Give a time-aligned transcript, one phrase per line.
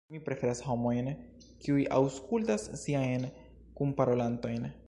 [0.13, 1.09] Mi preferas homojn,
[1.65, 3.31] kiuj aŭskultas siajn
[3.81, 4.71] kunparolantojn.